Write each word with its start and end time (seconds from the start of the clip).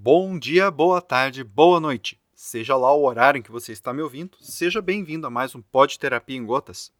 Bom 0.00 0.38
dia, 0.38 0.70
boa 0.70 1.02
tarde, 1.02 1.42
boa 1.42 1.80
noite. 1.80 2.20
Seja 2.32 2.76
lá 2.76 2.94
o 2.94 3.04
horário 3.04 3.40
em 3.40 3.42
que 3.42 3.50
você 3.50 3.72
está 3.72 3.92
me 3.92 4.00
ouvindo, 4.00 4.38
seja 4.40 4.80
bem-vindo 4.80 5.26
a 5.26 5.30
mais 5.30 5.56
um 5.56 5.60
Pod 5.60 5.98
Terapia 5.98 6.36
em 6.36 6.46
Gotas. 6.46 6.92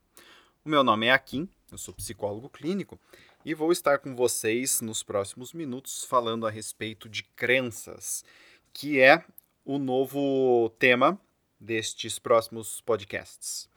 O 0.65 0.68
meu 0.68 0.83
nome 0.83 1.07
é 1.07 1.13
Akin, 1.13 1.49
eu 1.71 1.79
sou 1.79 1.95
psicólogo 1.95 2.50
clínico 2.50 2.99
e 3.45 3.55
vou 3.55 3.71
estar 3.71 4.00
com 4.00 4.17
vocês 4.17 4.81
nos 4.81 5.05
próximos 5.05 5.53
minutos 5.53 6.03
falando 6.03 6.45
a 6.45 6.50
respeito 6.50 7.08
de 7.08 7.23
crenças, 7.23 8.24
que 8.72 8.98
é 8.98 9.24
o 9.64 9.78
novo 9.78 10.68
tema 10.76 11.20
destes 11.58 12.18
próximos 12.18 12.80
podcasts. 12.80 13.70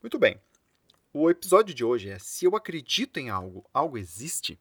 Muito 0.00 0.16
bem. 0.16 0.40
O 1.12 1.28
episódio 1.28 1.74
de 1.74 1.84
hoje 1.84 2.08
é 2.08 2.20
se 2.20 2.44
eu 2.44 2.54
acredito 2.54 3.18
em 3.18 3.30
algo, 3.30 3.68
algo 3.74 3.98
existe? 3.98 4.60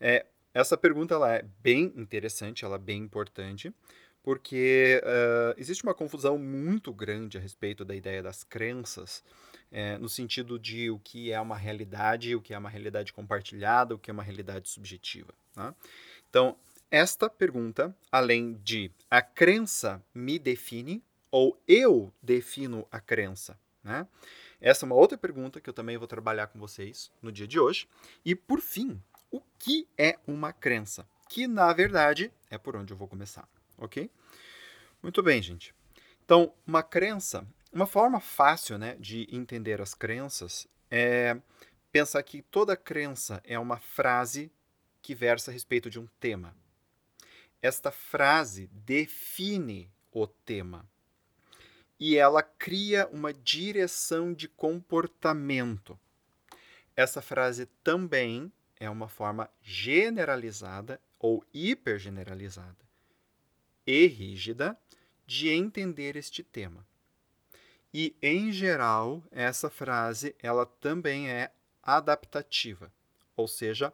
É, 0.00 0.26
essa 0.52 0.76
pergunta 0.76 1.14
ela 1.14 1.32
é 1.34 1.44
bem 1.60 1.92
interessante, 1.96 2.64
ela 2.64 2.76
é 2.76 2.78
bem 2.78 3.02
importante, 3.02 3.72
porque 4.22 5.00
uh, 5.04 5.54
existe 5.56 5.84
uma 5.84 5.94
confusão 5.94 6.38
muito 6.38 6.92
grande 6.92 7.38
a 7.38 7.40
respeito 7.40 7.84
da 7.84 7.94
ideia 7.94 8.22
das 8.22 8.44
crenças, 8.44 9.24
é, 9.70 9.98
no 9.98 10.08
sentido 10.08 10.58
de 10.58 10.90
o 10.90 10.98
que 10.98 11.30
é 11.30 11.40
uma 11.40 11.56
realidade, 11.56 12.34
o 12.34 12.40
que 12.40 12.54
é 12.54 12.58
uma 12.58 12.70
realidade 12.70 13.12
compartilhada, 13.12 13.94
o 13.94 13.98
que 13.98 14.10
é 14.10 14.12
uma 14.12 14.22
realidade 14.22 14.68
subjetiva. 14.68 15.32
Né? 15.56 15.74
Então, 16.28 16.56
esta 16.90 17.28
pergunta, 17.28 17.94
além 18.10 18.54
de 18.54 18.90
a 19.10 19.20
crença 19.20 20.02
me 20.14 20.38
define 20.38 21.02
ou 21.30 21.60
eu 21.68 22.12
defino 22.22 22.86
a 22.90 22.98
crença, 23.00 23.58
né? 23.84 24.06
Essa 24.60 24.84
é 24.84 24.86
uma 24.86 24.96
outra 24.96 25.16
pergunta 25.16 25.60
que 25.60 25.70
eu 25.70 25.74
também 25.74 25.96
vou 25.96 26.08
trabalhar 26.08 26.48
com 26.48 26.58
vocês 26.58 27.12
no 27.22 27.30
dia 27.30 27.46
de 27.46 27.60
hoje. 27.60 27.86
E 28.24 28.34
por 28.34 28.60
fim, 28.60 29.00
o 29.30 29.40
que 29.58 29.86
é 29.96 30.18
uma 30.26 30.52
crença, 30.52 31.06
que 31.28 31.46
na 31.46 31.72
verdade 31.72 32.32
é 32.50 32.56
por 32.58 32.76
onde 32.76 32.92
eu 32.92 32.96
vou 32.96 33.08
começar, 33.08 33.48
ok? 33.76 34.10
Muito 35.02 35.22
bem, 35.22 35.40
gente. 35.42 35.74
Então, 36.24 36.52
uma 36.66 36.82
crença, 36.82 37.46
uma 37.72 37.86
forma 37.86 38.20
fácil 38.20 38.78
né, 38.78 38.96
de 38.98 39.26
entender 39.30 39.80
as 39.80 39.94
crenças 39.94 40.66
é 40.90 41.36
pensar 41.90 42.22
que 42.22 42.42
toda 42.42 42.76
crença 42.76 43.40
é 43.44 43.58
uma 43.58 43.78
frase 43.78 44.50
que 45.00 45.14
versa 45.14 45.50
a 45.50 45.54
respeito 45.54 45.88
de 45.88 45.98
um 45.98 46.06
tema. 46.20 46.54
Esta 47.62 47.90
frase 47.90 48.68
define 48.72 49.90
o 50.12 50.26
tema 50.26 50.86
e 51.98 52.16
ela 52.16 52.42
cria 52.42 53.08
uma 53.08 53.32
direção 53.32 54.32
de 54.32 54.48
comportamento. 54.48 55.98
Essa 56.94 57.20
frase 57.20 57.66
também 57.82 58.52
é 58.78 58.88
uma 58.88 59.08
forma 59.08 59.50
generalizada 59.60 61.00
ou 61.18 61.44
hipergeneralizada 61.52 62.76
e 63.86 64.06
rígida 64.06 64.78
de 65.26 65.48
entender 65.48 66.16
este 66.16 66.42
tema. 66.42 66.86
E 67.92 68.14
em 68.20 68.52
geral, 68.52 69.22
essa 69.30 69.70
frase 69.70 70.34
ela 70.40 70.66
também 70.66 71.30
é 71.30 71.50
adaptativa, 71.82 72.92
ou 73.34 73.48
seja, 73.48 73.92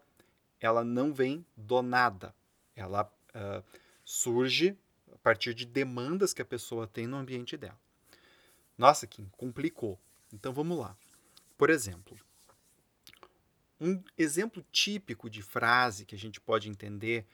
ela 0.61 0.83
não 0.83 1.13
vem 1.13 1.45
do 1.57 1.81
nada. 1.83 2.35
Ela 2.75 3.05
uh, 3.05 3.65
surge 4.05 4.77
a 5.13 5.19
partir 5.19 5.55
de 5.55 5.65
demandas 5.65 6.33
que 6.33 6.43
a 6.43 6.45
pessoa 6.45 6.87
tem 6.87 7.07
no 7.07 7.17
ambiente 7.17 7.57
dela. 7.57 7.79
Nossa, 8.77 9.07
que 9.07 9.25
complicou. 9.33 9.98
Então 10.33 10.53
vamos 10.53 10.77
lá. 10.79 10.97
Por 11.57 11.71
exemplo, 11.71 12.19
um 13.85 14.03
exemplo 14.17 14.65
típico 14.73 15.29
de 15.29 15.43
frase 15.43 16.07
que 16.07 16.15
a 16.15 16.19
gente 16.19 16.41
pode 16.41 16.71
entender 16.71 17.27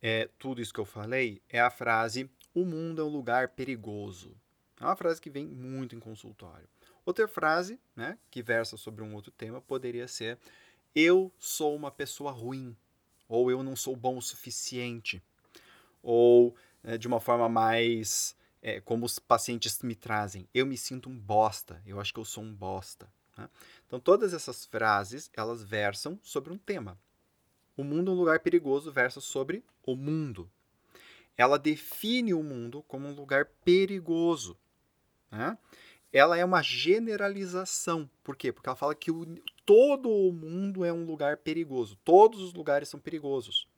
é, 0.00 0.30
tudo 0.38 0.62
isso 0.62 0.72
que 0.72 0.80
eu 0.80 0.86
falei 0.86 1.42
é 1.50 1.60
a 1.60 1.70
frase 1.70 2.30
o 2.54 2.64
mundo 2.64 3.02
é 3.02 3.04
um 3.04 3.08
lugar 3.08 3.48
perigoso. 3.48 4.34
É 4.80 4.84
uma 4.84 4.96
frase 4.96 5.20
que 5.20 5.28
vem 5.28 5.46
muito 5.46 5.94
em 5.94 6.00
consultório. 6.00 6.66
Outra 7.04 7.28
frase, 7.28 7.78
né, 7.94 8.18
que 8.30 8.42
versa 8.42 8.76
sobre 8.76 9.02
um 9.02 9.14
outro 9.14 9.30
tema, 9.30 9.60
poderia 9.60 10.08
ser 10.08 10.38
eu 10.94 11.30
sou 11.38 11.76
uma 11.76 11.90
pessoa 11.90 12.32
ruim, 12.32 12.74
ou 13.28 13.50
eu 13.50 13.62
não 13.62 13.76
sou 13.76 13.94
bom 13.94 14.16
o 14.16 14.22
suficiente, 14.22 15.22
ou 16.02 16.56
é, 16.82 16.96
de 16.96 17.06
uma 17.06 17.20
forma 17.20 17.48
mais 17.48 18.34
é, 18.62 18.80
como 18.80 19.04
os 19.04 19.18
pacientes 19.18 19.80
me 19.82 19.94
trazem, 19.94 20.48
eu 20.54 20.64
me 20.64 20.76
sinto 20.76 21.10
um 21.10 21.18
bosta, 21.18 21.82
eu 21.84 22.00
acho 22.00 22.12
que 22.12 22.18
eu 22.18 22.24
sou 22.24 22.42
um 22.42 22.54
bosta. 22.54 23.08
Né? 23.38 23.48
Então, 23.86 24.00
todas 24.00 24.34
essas 24.34 24.66
frases, 24.66 25.30
elas 25.32 25.62
versam 25.62 26.18
sobre 26.22 26.52
um 26.52 26.58
tema. 26.58 26.98
O 27.76 27.84
mundo 27.84 28.10
é 28.10 28.14
um 28.14 28.18
lugar 28.18 28.40
perigoso 28.40 28.90
versa 28.90 29.20
sobre 29.20 29.64
o 29.86 29.94
mundo. 29.94 30.50
Ela 31.36 31.56
define 31.56 32.34
o 32.34 32.42
mundo 32.42 32.84
como 32.88 33.06
um 33.06 33.14
lugar 33.14 33.46
perigoso. 33.64 34.58
Né? 35.30 35.56
Ela 36.12 36.36
é 36.36 36.44
uma 36.44 36.60
generalização. 36.60 38.10
Por 38.24 38.34
quê? 38.36 38.52
Porque 38.52 38.68
ela 38.68 38.74
fala 38.74 38.94
que 38.96 39.12
o, 39.12 39.24
todo 39.64 40.10
o 40.10 40.32
mundo 40.32 40.84
é 40.84 40.92
um 40.92 41.04
lugar 41.04 41.36
perigoso. 41.36 41.96
Todos 42.04 42.40
os 42.40 42.52
lugares 42.52 42.88
são 42.88 42.98
perigosos. 42.98 43.68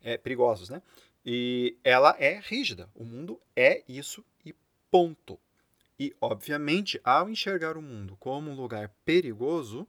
É, 0.00 0.16
perigosos, 0.16 0.70
né? 0.70 0.80
E 1.26 1.76
ela 1.84 2.16
é 2.18 2.40
rígida. 2.42 2.88
O 2.94 3.04
mundo 3.04 3.38
é 3.54 3.82
isso 3.86 4.24
e 4.46 4.54
ponto. 4.90 5.38
E, 5.98 6.14
obviamente, 6.20 7.00
ao 7.02 7.28
enxergar 7.28 7.76
o 7.76 7.82
mundo 7.82 8.16
como 8.20 8.50
um 8.50 8.54
lugar 8.54 8.88
perigoso, 9.04 9.86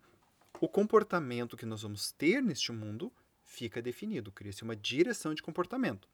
o 0.59 0.67
comportamento 0.67 1.55
que 1.55 1.65
nós 1.65 1.83
vamos 1.83 2.11
ter 2.11 2.41
neste 2.41 2.71
mundo 2.71 3.11
fica 3.43 3.81
definido, 3.81 4.31
cria-se 4.31 4.63
uma 4.63 4.75
direção 4.75 5.33
de 5.33 5.41
comportamento. 5.41 6.07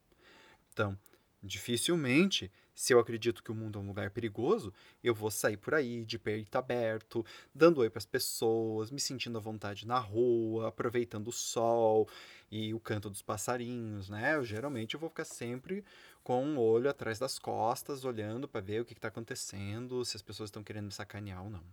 Então, 0.71 0.97
dificilmente, 1.41 2.51
se 2.73 2.93
eu 2.93 2.99
acredito 2.99 3.41
que 3.41 3.51
o 3.51 3.55
mundo 3.55 3.79
é 3.79 3.81
um 3.81 3.87
lugar 3.87 4.09
perigoso, 4.11 4.73
eu 5.01 5.15
vou 5.15 5.31
sair 5.31 5.55
por 5.55 5.73
aí 5.73 6.03
de 6.03 6.19
peito 6.19 6.57
aberto, 6.57 7.25
dando 7.53 7.79
oi 7.79 7.89
para 7.89 7.99
as 7.99 8.05
pessoas, 8.05 8.91
me 8.91 8.99
sentindo 8.99 9.37
à 9.37 9.41
vontade 9.41 9.87
na 9.87 9.97
rua, 9.97 10.67
aproveitando 10.67 11.29
o 11.29 11.31
sol 11.31 12.09
e 12.51 12.73
o 12.73 12.79
canto 12.79 13.09
dos 13.09 13.21
passarinhos, 13.21 14.09
né? 14.09 14.35
Eu 14.35 14.43
geralmente 14.43 14.95
eu 14.95 14.99
vou 14.99 15.09
ficar 15.09 15.23
sempre 15.23 15.85
com 16.25 16.43
um 16.43 16.57
olho 16.57 16.89
atrás 16.89 17.19
das 17.19 17.37
costas, 17.37 18.03
olhando 18.03 18.47
para 18.47 18.59
ver 18.59 18.81
o 18.81 18.85
que 18.85 18.93
está 18.93 19.09
acontecendo, 19.09 20.03
se 20.03 20.17
as 20.17 20.23
pessoas 20.23 20.47
estão 20.47 20.63
querendo 20.63 20.85
me 20.85 20.91
sacanear 20.91 21.43
ou 21.43 21.51
não. 21.51 21.63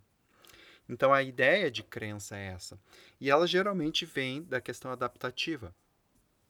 Então 0.87 1.11
a 1.11 1.23
ideia 1.23 1.71
de 1.71 1.83
crença 1.83 2.37
é 2.37 2.49
essa. 2.49 2.79
E 3.19 3.31
ela 3.31 3.47
geralmente 3.47 4.05
vem 4.05 4.43
da 4.43 4.61
questão 4.61 4.91
adaptativa. 4.93 5.75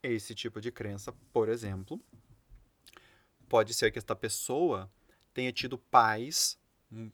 Esse 0.03 0.35
tipo 0.35 0.61
de 0.61 0.73
crença, 0.73 1.13
por 1.33 1.49
exemplo, 1.49 2.01
pode 3.49 3.73
ser 3.73 3.93
que 3.93 4.01
esta 4.01 4.17
pessoa 4.17 4.91
tenha 5.33 5.53
tido 5.53 5.79
pais 5.79 6.59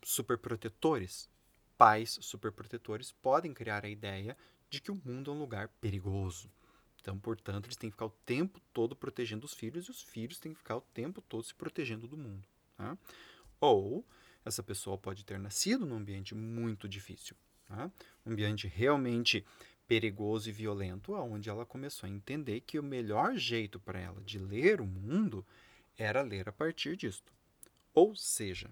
superprotetores. 0.03 1.29
Pais 1.77 2.19
superprotetores 2.23 3.13
podem 3.13 3.53
criar 3.53 3.85
a 3.85 3.91
ideia 3.91 4.35
de 4.71 4.81
que 4.81 4.91
o 4.91 4.99
mundo 5.05 5.31
é 5.31 5.35
um 5.35 5.39
lugar 5.39 5.69
perigoso. 5.83 6.51
Então, 7.09 7.19
portanto, 7.19 7.65
eles 7.65 7.77
têm 7.77 7.89
que 7.89 7.95
ficar 7.95 8.05
o 8.05 8.15
tempo 8.27 8.61
todo 8.71 8.95
protegendo 8.95 9.47
os 9.47 9.55
filhos 9.55 9.87
e 9.87 9.91
os 9.91 10.03
filhos 10.03 10.39
têm 10.39 10.53
que 10.53 10.59
ficar 10.59 10.77
o 10.77 10.83
tempo 10.83 11.23
todo 11.23 11.43
se 11.43 11.55
protegendo 11.55 12.07
do 12.07 12.19
mundo. 12.19 12.47
Tá? 12.77 12.99
Ou 13.59 14.05
essa 14.45 14.63
pessoa 14.63 14.99
pode 14.99 15.25
ter 15.25 15.39
nascido 15.39 15.87
num 15.87 15.97
ambiente 15.97 16.35
muito 16.35 16.87
difícil, 16.87 17.35
tá? 17.67 17.91
um 18.27 18.33
ambiente 18.33 18.69
realmente 18.69 19.43
perigoso 19.87 20.51
e 20.51 20.53
violento, 20.53 21.15
onde 21.15 21.49
ela 21.49 21.65
começou 21.65 22.07
a 22.07 22.11
entender 22.11 22.61
que 22.61 22.79
o 22.79 22.83
melhor 22.83 23.37
jeito 23.37 23.81
para 23.81 23.99
ela 23.99 24.21
de 24.21 24.39
ler 24.39 24.79
o 24.79 24.87
mundo 24.87 25.47
era 25.97 26.21
ler 26.21 26.47
a 26.47 26.53
partir 26.53 26.95
disto. 26.95 27.33
Ou 27.95 28.15
seja, 28.15 28.71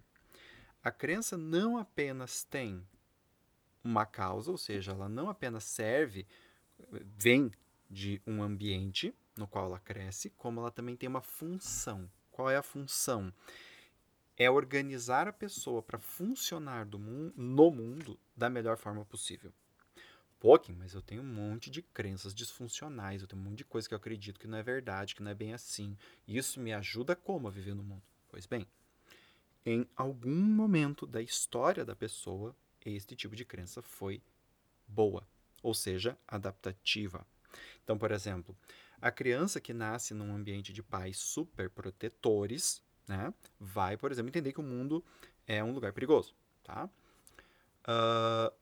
a 0.84 0.90
crença 0.90 1.38
não 1.38 1.78
apenas 1.78 2.44
tem 2.44 2.86
uma 3.82 4.04
causa, 4.04 4.50
ou 4.50 4.58
seja, 4.58 4.92
ela 4.92 5.08
não 5.08 5.30
apenas 5.30 5.64
serve, 5.64 6.26
vem 7.16 7.50
de 7.90 8.20
um 8.26 8.42
ambiente 8.42 9.14
no 9.36 9.46
qual 9.46 9.66
ela 9.66 9.78
cresce, 9.78 10.30
como 10.30 10.60
ela 10.60 10.70
também 10.70 10.96
tem 10.96 11.08
uma 11.08 11.20
função. 11.20 12.10
Qual 12.30 12.50
é 12.50 12.56
a 12.56 12.62
função? 12.62 13.32
É 14.36 14.50
organizar 14.50 15.28
a 15.28 15.32
pessoa 15.32 15.82
para 15.82 15.98
funcionar 15.98 16.86
mu 16.86 17.32
no 17.36 17.70
mundo 17.70 18.18
da 18.36 18.50
melhor 18.50 18.76
forma 18.76 19.04
possível. 19.04 19.52
Pouquinho, 20.38 20.78
mas 20.78 20.92
eu 20.92 21.00
tenho 21.00 21.22
um 21.22 21.34
monte 21.34 21.70
de 21.70 21.80
crenças 21.80 22.34
disfuncionais, 22.34 23.22
eu 23.22 23.28
tenho 23.28 23.40
um 23.40 23.44
monte 23.46 23.58
de 23.58 23.64
coisa 23.64 23.88
que 23.88 23.94
eu 23.94 23.98
acredito 23.98 24.38
que 24.38 24.46
não 24.46 24.58
é 24.58 24.62
verdade, 24.62 25.14
que 25.14 25.22
não 25.22 25.30
é 25.30 25.34
bem 25.34 25.54
assim. 25.54 25.96
Isso 26.28 26.60
me 26.60 26.74
ajuda 26.74 27.16
como 27.16 27.48
a 27.48 27.50
viver 27.50 27.74
no 27.74 27.82
mundo? 27.82 28.02
Pois 28.28 28.44
bem, 28.44 28.66
em 29.64 29.88
algum 29.96 30.30
momento 30.30 31.06
da 31.06 31.22
história 31.22 31.84
da 31.84 31.96
pessoa, 31.96 32.54
este 32.84 33.16
tipo 33.16 33.34
de 33.34 33.44
crença 33.44 33.80
foi 33.82 34.22
boa, 34.86 35.26
ou 35.62 35.74
seja, 35.74 36.18
adaptativa. 36.28 37.26
Então, 37.82 37.96
por 37.96 38.10
exemplo, 38.10 38.56
a 39.00 39.10
criança 39.10 39.60
que 39.60 39.72
nasce 39.72 40.14
num 40.14 40.34
ambiente 40.34 40.72
de 40.72 40.82
pais 40.82 41.18
super 41.18 41.70
protetores, 41.70 42.82
né, 43.06 43.32
vai, 43.58 43.96
por 43.96 44.10
exemplo, 44.10 44.28
entender 44.28 44.52
que 44.52 44.60
o 44.60 44.64
mundo 44.64 45.04
é 45.46 45.62
um 45.62 45.72
lugar 45.72 45.92
perigoso, 45.92 46.34
tá? 46.62 46.88
Uh, 47.88 48.52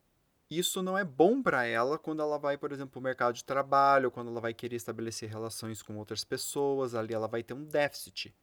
isso 0.51 0.83
não 0.83 0.97
é 0.97 1.05
bom 1.05 1.43
para 1.43 1.65
ela 1.65 1.99
quando 1.99 2.21
ela 2.21 2.39
vai, 2.39 2.59
por 2.59 2.71
exemplo, 2.71 2.93
para 2.93 2.99
o 2.99 3.03
mercado 3.03 3.35
de 3.35 3.45
trabalho, 3.45 4.11
quando 4.11 4.31
ela 4.31 4.41
vai 4.41 4.53
querer 4.53 4.77
estabelecer 4.77 5.29
relações 5.29 5.83
com 5.83 5.97
outras 5.97 6.23
pessoas, 6.23 6.95
ali 6.95 7.15
ela 7.15 7.27
vai 7.27 7.43
ter 7.43 7.55
um 7.55 7.65
déficit. 7.65 8.35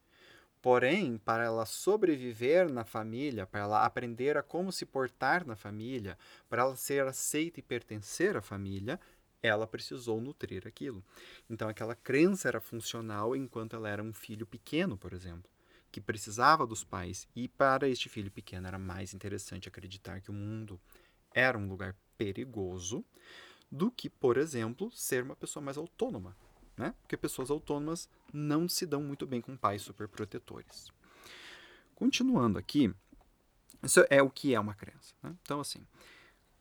Porém, 0.61 1.17
para 1.17 1.43
ela 1.43 1.65
sobreviver 1.65 2.71
na 2.71 2.83
família, 2.83 3.47
para 3.47 3.61
ela 3.61 3.85
aprender 3.85 4.37
a 4.37 4.43
como 4.43 4.71
se 4.71 4.85
portar 4.85 5.45
na 5.45 5.55
família, 5.55 6.17
para 6.47 6.61
ela 6.61 6.75
ser 6.75 7.07
aceita 7.07 7.59
e 7.59 7.63
pertencer 7.63 8.37
à 8.37 8.41
família, 8.41 8.99
ela 9.41 9.65
precisou 9.65 10.21
nutrir 10.21 10.67
aquilo. 10.67 11.03
Então, 11.49 11.67
aquela 11.67 11.95
crença 11.95 12.47
era 12.47 12.61
funcional 12.61 13.35
enquanto 13.35 13.75
ela 13.75 13.89
era 13.89 14.03
um 14.03 14.13
filho 14.13 14.45
pequeno, 14.45 14.97
por 14.97 15.13
exemplo, 15.13 15.49
que 15.91 15.99
precisava 15.99 16.65
dos 16.67 16.83
pais. 16.83 17.27
E 17.35 17.47
para 17.47 17.89
este 17.89 18.07
filho 18.07 18.31
pequeno 18.31 18.67
era 18.67 18.77
mais 18.77 19.13
interessante 19.13 19.67
acreditar 19.67 20.21
que 20.21 20.29
o 20.29 20.33
mundo 20.33 20.79
era 21.33 21.57
um 21.57 21.67
lugar 21.67 21.95
perigoso 22.17 23.03
do 23.71 23.89
que, 23.89 24.09
por 24.09 24.37
exemplo, 24.37 24.91
ser 24.91 25.23
uma 25.23 25.35
pessoa 25.35 25.63
mais 25.63 25.77
autônoma, 25.77 26.35
né? 26.77 26.93
Porque 27.01 27.15
pessoas 27.15 27.49
autônomas 27.49 28.09
não 28.33 28.67
se 28.67 28.85
dão 28.85 29.01
muito 29.01 29.25
bem 29.25 29.39
com 29.39 29.55
pais 29.55 29.81
superprotetores. 29.81 30.91
Continuando 31.95 32.59
aqui, 32.59 32.93
isso 33.81 34.05
é 34.09 34.21
o 34.21 34.29
que 34.29 34.53
é 34.53 34.59
uma 34.59 34.73
crença. 34.73 35.15
Né? 35.23 35.35
Então, 35.41 35.59
assim, 35.61 35.85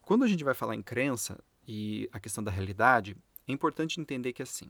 quando 0.02 0.24
a 0.24 0.28
gente 0.28 0.44
vai 0.44 0.54
falar 0.54 0.74
em 0.74 0.82
crença 0.82 1.42
e 1.72 2.08
a 2.10 2.18
questão 2.18 2.42
da 2.42 2.50
realidade, 2.50 3.16
é 3.46 3.52
importante 3.52 4.00
entender 4.00 4.32
que, 4.32 4.42
assim, 4.42 4.68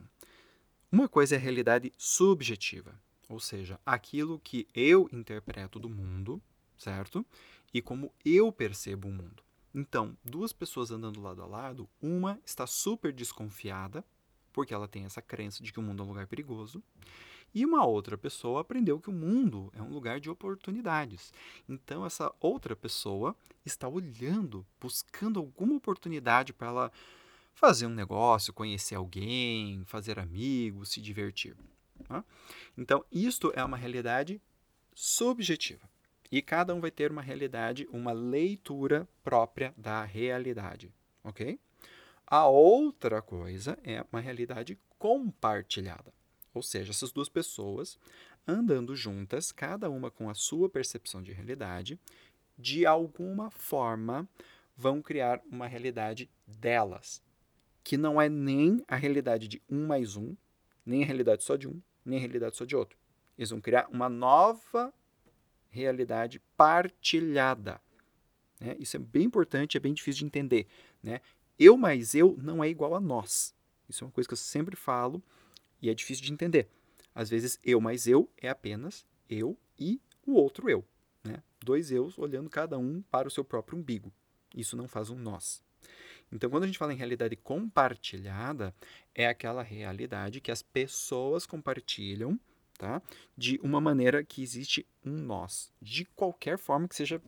uma 0.91 1.09
coisa 1.09 1.33
é 1.33 1.37
a 1.39 1.41
realidade 1.41 1.91
subjetiva, 1.97 2.93
ou 3.27 3.39
seja, 3.39 3.79
aquilo 3.83 4.39
que 4.39 4.67
eu 4.75 5.09
interpreto 5.11 5.79
do 5.79 5.89
mundo, 5.89 6.39
certo? 6.77 7.25
E 7.73 7.81
como 7.81 8.13
eu 8.23 8.51
percebo 8.51 9.07
o 9.07 9.11
mundo. 9.11 9.41
Então, 9.73 10.15
duas 10.23 10.53
pessoas 10.53 10.91
andando 10.91 11.19
lado 11.19 11.41
a 11.41 11.47
lado, 11.47 11.89
uma 11.99 12.39
está 12.45 12.67
super 12.67 13.11
desconfiada, 13.11 14.05
porque 14.53 14.71
ela 14.71 14.87
tem 14.87 15.03
essa 15.03 15.23
crença 15.23 15.63
de 15.63 15.73
que 15.73 15.79
o 15.79 15.83
mundo 15.83 16.03
é 16.03 16.05
um 16.05 16.09
lugar 16.09 16.27
perigoso, 16.27 16.83
e 17.53 17.65
uma 17.65 17.85
outra 17.85 18.17
pessoa 18.17 18.61
aprendeu 18.61 18.99
que 18.99 19.09
o 19.09 19.13
mundo 19.13 19.71
é 19.75 19.81
um 19.81 19.89
lugar 19.89 20.19
de 20.19 20.29
oportunidades. 20.29 21.33
Então, 21.67 22.05
essa 22.05 22.33
outra 22.39 22.75
pessoa 22.75 23.35
está 23.65 23.87
olhando, 23.87 24.65
buscando 24.79 25.39
alguma 25.39 25.75
oportunidade 25.75 26.53
para 26.53 26.67
ela 26.67 26.91
fazer 27.53 27.85
um 27.85 27.93
negócio, 27.93 28.53
conhecer 28.53 28.95
alguém, 28.95 29.83
fazer 29.85 30.17
amigos, 30.17 30.89
se 30.89 31.01
divertir. 31.01 31.55
Tá? 32.07 32.23
Então, 32.77 33.05
isto 33.11 33.51
é 33.55 33.63
uma 33.63 33.77
realidade 33.77 34.41
subjetiva. 34.93 35.89
E 36.31 36.41
cada 36.41 36.73
um 36.73 36.79
vai 36.79 36.91
ter 36.91 37.11
uma 37.11 37.21
realidade, 37.21 37.87
uma 37.91 38.13
leitura 38.13 39.07
própria 39.21 39.73
da 39.75 40.03
realidade, 40.05 40.89
ok? 41.23 41.59
A 42.25 42.47
outra 42.47 43.21
coisa 43.21 43.77
é 43.83 44.05
uma 44.09 44.21
realidade 44.21 44.79
compartilhada. 44.97 46.13
Ou 46.53 46.61
seja, 46.61 46.91
essas 46.91 47.11
duas 47.11 47.29
pessoas 47.29 47.97
andando 48.47 48.95
juntas, 48.95 49.51
cada 49.51 49.89
uma 49.89 50.11
com 50.11 50.29
a 50.29 50.33
sua 50.33 50.69
percepção 50.69 51.21
de 51.21 51.31
realidade, 51.31 51.99
de 52.57 52.85
alguma 52.85 53.49
forma 53.49 54.27
vão 54.75 55.01
criar 55.01 55.41
uma 55.49 55.67
realidade 55.67 56.29
delas, 56.45 57.21
que 57.83 57.97
não 57.97 58.21
é 58.21 58.27
nem 58.27 58.83
a 58.87 58.95
realidade 58.95 59.47
de 59.47 59.61
um 59.69 59.87
mais 59.87 60.15
um, 60.15 60.35
nem 60.85 61.03
a 61.03 61.05
realidade 61.05 61.43
só 61.43 61.55
de 61.55 61.67
um, 61.67 61.81
nem 62.03 62.17
a 62.17 62.21
realidade 62.21 62.57
só 62.57 62.65
de 62.65 62.75
outro. 62.75 62.97
Eles 63.37 63.49
vão 63.49 63.61
criar 63.61 63.87
uma 63.89 64.09
nova 64.09 64.93
realidade 65.69 66.41
partilhada. 66.57 67.81
Né? 68.59 68.75
Isso 68.79 68.97
é 68.97 68.99
bem 68.99 69.23
importante, 69.23 69.77
é 69.77 69.79
bem 69.79 69.93
difícil 69.93 70.19
de 70.19 70.25
entender. 70.25 70.67
Né? 71.01 71.21
Eu 71.57 71.77
mais 71.77 72.13
eu 72.13 72.37
não 72.41 72.63
é 72.63 72.69
igual 72.69 72.95
a 72.95 72.99
nós. 72.99 73.55
Isso 73.87 74.03
é 74.03 74.07
uma 74.07 74.11
coisa 74.11 74.27
que 74.27 74.33
eu 74.33 74.37
sempre 74.37 74.75
falo 74.75 75.23
e 75.81 75.89
é 75.89 75.93
difícil 75.93 76.25
de 76.25 76.33
entender. 76.33 76.69
Às 77.13 77.29
vezes, 77.29 77.59
eu 77.63 77.81
mais 77.81 78.07
eu 78.07 78.29
é 78.37 78.49
apenas 78.49 79.05
eu 79.29 79.57
e 79.79 79.99
o 80.25 80.33
outro 80.33 80.69
eu. 80.69 80.85
Né? 81.23 81.41
Dois 81.63 81.91
eus 81.91 82.17
olhando 82.17 82.49
cada 82.49 82.77
um 82.77 83.01
para 83.01 83.27
o 83.27 83.31
seu 83.31 83.43
próprio 83.43 83.77
umbigo. 83.77 84.11
Isso 84.55 84.77
não 84.77 84.87
faz 84.87 85.09
um 85.09 85.15
nós. 85.15 85.63
Então, 86.31 86.49
quando 86.49 86.63
a 86.63 86.67
gente 86.67 86.77
fala 86.77 86.93
em 86.93 86.97
realidade 86.97 87.35
compartilhada, 87.35 88.73
é 89.13 89.27
aquela 89.27 89.61
realidade 89.61 90.39
que 90.39 90.51
as 90.51 90.61
pessoas 90.61 91.45
compartilham 91.45 92.39
tá? 92.81 92.99
De 93.37 93.59
uma 93.61 93.79
maneira 93.79 94.23
que 94.23 94.41
existe 94.41 94.87
um 95.05 95.11
nós, 95.11 95.71
de 95.79 96.03
qualquer 96.03 96.57
forma 96.57 96.87
que 96.87 96.95
seja 96.95 97.21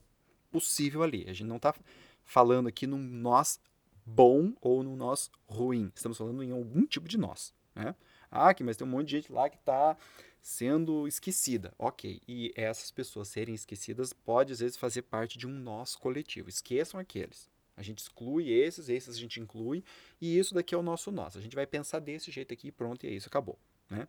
possível 0.50 1.04
ali. 1.04 1.26
A 1.30 1.34
gente 1.34 1.48
não 1.48 1.58
está 1.58 1.76
falando 2.24 2.68
aqui 2.68 2.88
num 2.88 2.98
nós 2.98 3.60
bom 4.04 4.52
ou 4.60 4.82
num 4.82 4.96
nós 4.96 5.30
ruim. 5.46 5.92
Estamos 5.96 6.18
falando 6.18 6.42
em 6.42 6.50
algum 6.50 6.88
tipo 6.88 7.08
de 7.08 7.20
nós, 7.20 7.54
né? 7.76 7.94
Ah, 8.36 8.54
mas 8.62 8.78
tem 8.78 8.88
um 8.88 8.90
monte 8.90 9.10
de 9.10 9.18
gente 9.18 9.32
lá 9.32 9.48
que 9.48 9.58
está 9.58 9.96
sendo 10.42 11.08
esquecida. 11.08 11.72
Ok, 11.78 12.20
e 12.28 12.52
essas 12.56 12.90
pessoas 12.90 13.28
serem 13.28 13.54
esquecidas 13.54 14.12
pode 14.12 14.52
às 14.52 14.60
vezes 14.60 14.76
fazer 14.76 15.04
parte 15.04 15.38
de 15.38 15.46
um 15.46 15.52
nós 15.52 15.96
coletivo. 15.96 16.50
Esqueçam 16.50 17.00
aqueles. 17.00 17.48
A 17.78 17.84
gente 17.84 18.00
exclui 18.00 18.50
esses, 18.52 18.90
esses 18.90 19.16
a 19.16 19.20
gente 19.20 19.40
inclui, 19.40 19.84
e 20.20 20.38
isso 20.38 20.54
daqui 20.54 20.74
é 20.74 20.78
o 20.78 20.84
nosso 20.84 21.12
nós. 21.12 21.38
A 21.38 21.42
gente 21.42 21.56
vai 21.56 21.66
pensar 21.66 22.00
desse 22.00 22.32
jeito 22.32 22.54
aqui, 22.54 22.72
pronto, 22.72 23.06
e 23.06 23.10
é 23.10 23.12
isso, 23.12 23.28
acabou. 23.28 23.58
Né? 23.90 24.08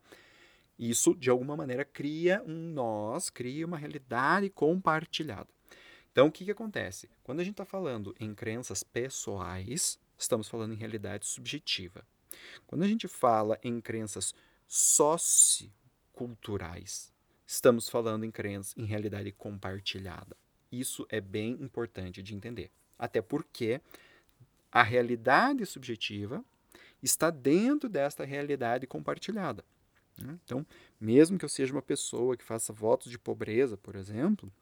Isso, 0.79 1.15
de 1.15 1.31
alguma 1.31 1.57
maneira, 1.57 1.85
cria 1.85 2.43
um 2.47 2.73
nós, 2.73 3.31
cria 3.31 3.65
uma 3.65 3.79
realidade 3.79 4.51
compartilhada. 4.51 5.49
Então, 6.13 6.29
o 6.29 6.33
que, 6.33 6.45
que 6.45 6.51
acontece? 6.51 7.09
Quando 7.23 7.41
a 7.41 7.45
gente 7.45 7.55
está 7.55 7.65
falando 7.65 8.15
em 8.21 8.35
crenças 8.35 8.83
pessoais, 8.83 9.99
estamos 10.19 10.49
falando 10.49 10.73
em 10.73 10.77
realidade 10.77 11.27
subjetiva. 11.27 12.07
Quando 12.67 12.83
a 12.83 12.89
gente 12.89 13.09
fala 13.09 13.59
em 13.63 13.81
crenças 13.81 14.35
socioculturais, 14.67 17.13
estamos 17.47 17.89
falando 17.89 18.25
em 18.25 18.31
crenças 18.31 18.75
em 18.77 18.85
realidade 18.85 19.33
compartilhada. 19.33 20.37
Isso 20.71 21.07
é 21.09 21.21
bem 21.21 21.53
importante 21.61 22.23
de 22.23 22.35
entender. 22.35 22.71
Até 22.99 23.23
porque 23.23 23.81
a 24.73 24.83
realidade 24.83 25.65
subjetiva 25.67 26.45
está 27.03 27.31
dentro 27.31 27.89
desta 27.89 28.25
realidade 28.25 28.87
compartilhada. 28.87 29.65
Né? 30.19 30.39
Então, 30.45 30.67
mesmo 31.01 31.39
que 31.39 31.45
eu 31.45 31.49
seja 31.49 31.73
uma 31.73 31.83
pessoa 31.83 32.37
que 32.37 32.45
faça 32.45 32.73
votos 32.73 33.11
de 33.11 33.19
pobreza, 33.19 33.77
por 33.77 33.95
exemplo, 33.95 34.53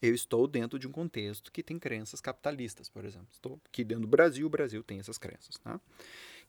eu 0.00 0.14
estou 0.14 0.46
dentro 0.46 0.78
de 0.78 0.86
um 0.86 0.92
contexto 0.92 1.50
que 1.50 1.62
tem 1.62 1.78
crenças 1.78 2.20
capitalistas, 2.20 2.88
por 2.88 3.04
exemplo. 3.04 3.28
Estou 3.32 3.60
aqui 3.66 3.84
dentro 3.84 4.02
do 4.02 4.08
Brasil, 4.08 4.46
o 4.46 4.50
Brasil 4.50 4.82
tem 4.82 4.98
essas 4.98 5.18
crenças. 5.18 5.56
Tá? 5.58 5.80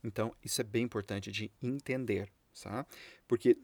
Então, 0.03 0.35
isso 0.43 0.59
é 0.61 0.63
bem 0.63 0.83
importante 0.83 1.31
de 1.31 1.51
entender, 1.61 2.29
tá? 2.61 2.85
porque 3.27 3.57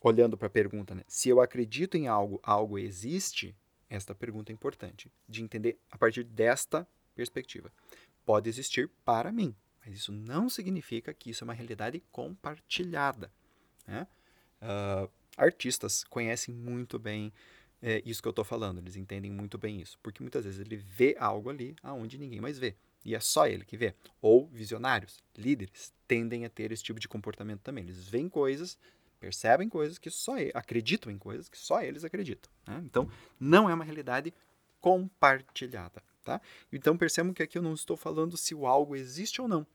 olhando 0.00 0.36
para 0.36 0.46
a 0.46 0.50
pergunta, 0.50 0.94
né, 0.94 1.02
se 1.06 1.28
eu 1.28 1.40
acredito 1.40 1.96
em 1.96 2.06
algo, 2.06 2.40
algo 2.42 2.78
existe, 2.78 3.54
esta 3.88 4.14
pergunta 4.14 4.52
é 4.52 4.54
importante 4.54 5.10
de 5.28 5.42
entender 5.42 5.78
a 5.90 5.98
partir 5.98 6.24
desta 6.24 6.86
perspectiva. 7.14 7.72
Pode 8.24 8.48
existir 8.48 8.88
para 9.04 9.32
mim, 9.32 9.54
mas 9.84 9.94
isso 9.94 10.12
não 10.12 10.48
significa 10.48 11.12
que 11.14 11.30
isso 11.30 11.42
é 11.42 11.46
uma 11.46 11.54
realidade 11.54 12.02
compartilhada. 12.12 13.32
Né? 13.86 14.06
Uh, 14.62 15.10
artistas 15.36 16.04
conhecem 16.04 16.54
muito 16.54 16.98
bem 16.98 17.32
é, 17.80 18.02
isso 18.04 18.20
que 18.20 18.28
eu 18.28 18.30
estou 18.30 18.44
falando, 18.44 18.78
eles 18.78 18.96
entendem 18.96 19.30
muito 19.30 19.56
bem 19.56 19.80
isso, 19.80 19.98
porque 20.02 20.22
muitas 20.22 20.44
vezes 20.44 20.58
ele 20.60 20.76
vê 20.76 21.16
algo 21.18 21.48
ali 21.48 21.76
aonde 21.82 22.18
ninguém 22.18 22.40
mais 22.40 22.58
vê. 22.58 22.74
E 23.04 23.14
é 23.14 23.20
só 23.20 23.46
ele 23.46 23.64
que 23.64 23.76
vê. 23.76 23.94
Ou 24.20 24.46
visionários, 24.48 25.22
líderes, 25.36 25.92
tendem 26.06 26.44
a 26.44 26.50
ter 26.50 26.72
esse 26.72 26.82
tipo 26.82 26.98
de 26.98 27.08
comportamento 27.08 27.60
também. 27.60 27.84
Eles 27.84 28.08
veem 28.08 28.28
coisas, 28.28 28.78
percebem 29.20 29.68
coisas 29.68 29.98
que 29.98 30.10
só 30.10 30.38
ele, 30.38 30.52
acreditam 30.54 31.10
em 31.12 31.18
coisas 31.18 31.48
que 31.48 31.58
só 31.58 31.82
eles 31.82 32.04
acreditam. 32.04 32.50
Né? 32.66 32.82
Então, 32.84 33.10
não 33.38 33.68
é 33.68 33.74
uma 33.74 33.84
realidade 33.84 34.32
compartilhada. 34.80 36.02
Tá? 36.24 36.40
Então, 36.72 36.96
percebam 36.96 37.32
que 37.32 37.42
aqui 37.42 37.58
eu 37.58 37.62
não 37.62 37.74
estou 37.74 37.96
falando 37.96 38.36
se 38.36 38.54
o 38.54 38.66
algo 38.66 38.94
existe 38.94 39.40
ou 39.40 39.48
não. 39.48 39.66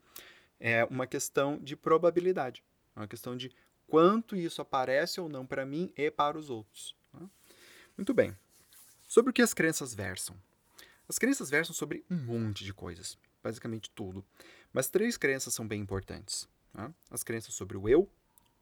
É 0.59 0.85
uma 0.85 1.07
questão 1.07 1.57
de 1.57 1.75
probabilidade. 1.75 2.63
É 2.95 2.99
uma 2.99 3.07
questão 3.07 3.35
de 3.35 3.51
quanto 3.87 4.35
isso 4.35 4.61
aparece 4.61 5.19
ou 5.19 5.27
não 5.27 5.45
para 5.45 5.65
mim 5.65 5.91
e 5.97 6.09
para 6.11 6.37
os 6.37 6.49
outros. 6.49 6.95
Né? 7.13 7.27
Muito 7.97 8.13
bem. 8.13 8.35
Sobre 9.07 9.31
o 9.31 9.33
que 9.33 9.41
as 9.41 9.53
crenças 9.53 9.93
versam? 9.93 10.35
As 11.07 11.17
crenças 11.17 11.49
versam 11.49 11.73
sobre 11.73 12.05
um 12.09 12.15
monte 12.15 12.63
de 12.63 12.73
coisas, 12.73 13.17
basicamente 13.43 13.89
tudo. 13.91 14.23
Mas 14.71 14.89
três 14.89 15.17
crenças 15.17 15.53
são 15.53 15.67
bem 15.67 15.81
importantes: 15.81 16.47
né? 16.73 16.93
as 17.09 17.23
crenças 17.23 17.53
sobre 17.53 17.77
o 17.77 17.87
eu, 17.87 18.09